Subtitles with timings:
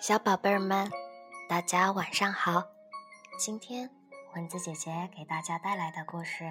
[0.00, 0.90] 小宝贝儿们，
[1.48, 2.64] 大家晚上好！
[3.38, 3.90] 今天
[4.34, 6.44] 蚊子姐姐给大家带来的故事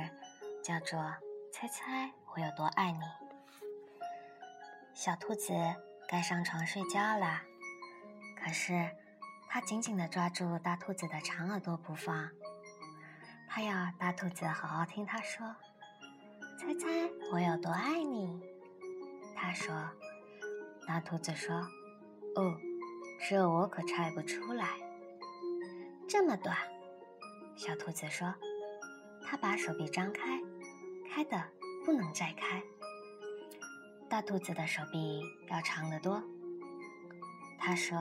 [0.63, 0.99] 叫做
[1.53, 2.99] 《猜猜我有多爱你》。
[4.93, 5.53] 小兔子
[6.07, 7.43] 该上床睡觉啦，
[8.43, 8.91] 可是
[9.47, 12.29] 它紧紧地抓住大兔子的长耳朵不放，
[13.47, 15.55] 它要大兔子好好听它说
[16.59, 16.87] ：“猜猜
[17.31, 18.41] 我有多爱你？”
[19.37, 19.73] 它说
[20.85, 21.55] ：“大兔子说，
[22.35, 22.57] 哦。”
[23.19, 24.67] 这我可猜不出来。
[26.07, 26.55] 这么短，
[27.55, 28.33] 小兔子说
[29.25, 30.39] ：“它把手臂张开，
[31.09, 31.43] 开的
[31.83, 32.61] 不能再开。”
[34.07, 36.21] 大兔子的手臂要长得多。
[37.57, 37.97] 他说：“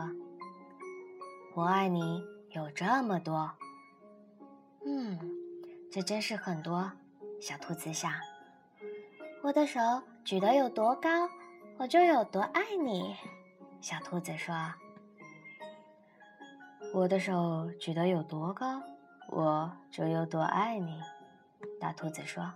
[1.57, 3.51] 我爱你有这么多。”
[4.85, 5.19] 嗯，
[5.91, 6.93] 这真是很多。
[7.41, 8.13] 小兔子想
[9.43, 9.81] ：“我的手
[10.25, 11.31] 举得有多高，
[11.79, 13.17] 我就有多爱你。”
[13.81, 14.55] 小兔子说。
[16.93, 18.83] 我的手举得有多高，
[19.29, 21.01] 我就有多爱你。
[21.81, 22.53] 大兔子说：“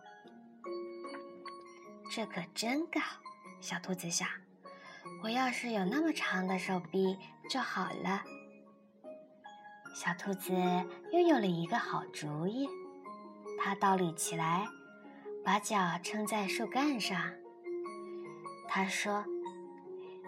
[2.11, 3.01] 这可真高。”
[3.61, 4.29] 小兔子想
[5.25, 7.19] ：“我要是有那么长的手臂
[7.51, 8.23] 就好了。”
[9.93, 10.53] 小兔子
[11.13, 12.69] 又有了一个好主意，
[13.61, 14.69] 它倒立起来，
[15.45, 17.21] 把脚撑在树干上。
[18.69, 19.25] 它说：“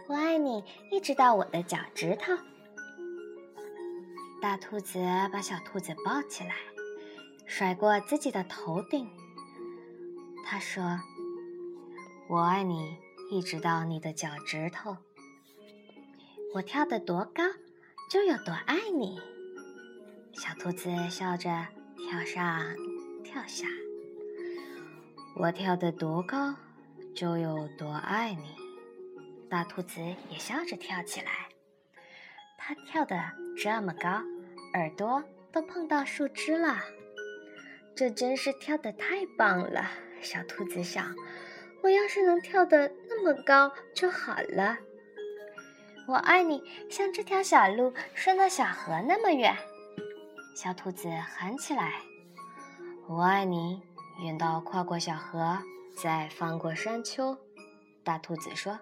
[0.08, 2.32] 我爱你，一直到我的脚趾头。”
[4.40, 4.98] 大兔子
[5.30, 6.54] 把小兔子抱起来，
[7.46, 9.06] 甩过自己的头顶。
[10.46, 10.98] 他说
[12.26, 12.96] ：“我爱你，
[13.30, 14.96] 一直到你的脚趾头。
[16.54, 17.42] 我跳得多高，
[18.10, 19.20] 就有多爱你。”
[20.32, 21.66] 小兔子笑着
[21.98, 22.64] 跳上
[23.22, 23.66] 跳下。
[25.36, 26.54] 我跳得多高，
[27.14, 28.56] 就有多爱你。
[29.50, 31.50] 大兔子也笑着跳起来。
[32.56, 33.16] 它跳得
[33.56, 34.22] 这么高。
[34.74, 36.80] 耳朵都碰到树枝了，
[37.96, 39.90] 这真是跳得太棒了。
[40.20, 41.14] 小兔子想
[41.82, 44.78] ：“我要是能跳得那么高就好了。”
[46.06, 49.56] 我爱你，像这条小路顺到小河那么远。
[50.54, 52.02] 小兔子喊起来
[53.08, 53.82] ：“我爱你，
[54.22, 55.58] 远到跨过小河，
[55.96, 57.36] 再翻过山丘。”
[58.04, 58.78] 大兔子说：“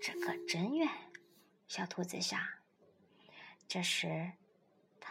[0.00, 0.88] 这可真远。”
[1.66, 2.38] 小兔子想。
[3.66, 4.30] 这时。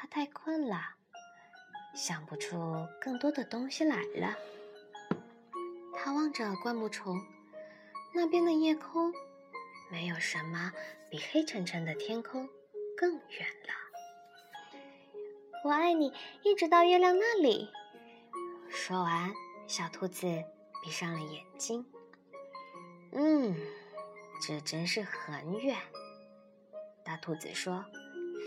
[0.06, 0.78] 他太困了，
[1.96, 4.38] 想不出更多的东西来了。
[5.96, 7.20] 他望着灌木丛，
[8.14, 9.12] 那边的夜空，
[9.90, 10.72] 没有什么
[11.10, 12.48] 比黑沉沉的天空
[12.96, 14.80] 更远了。
[15.64, 17.68] 我爱你，一直到月亮那里。
[18.70, 19.34] 说完，
[19.66, 20.28] 小兔子
[20.84, 21.84] 闭上了眼睛。
[23.12, 23.56] 嗯，
[24.40, 25.76] 这真是很远。
[27.04, 27.84] 大兔子说。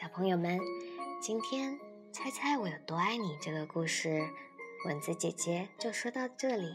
[0.00, 0.58] 小朋友们，
[1.20, 1.78] 今天
[2.10, 4.26] 猜猜我有多爱你这个故事，
[4.86, 6.72] 蚊子姐姐就说到这里。